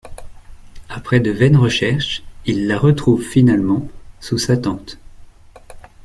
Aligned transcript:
Après 0.89 1.19
de 1.19 1.29
vaines 1.29 1.57
recherches, 1.57 2.23
il 2.47 2.65
la 2.65 2.79
retrouve 2.79 3.21
finalement... 3.21 3.87
sous 4.19 4.39
sa 4.39 4.57
tente. 4.57 4.97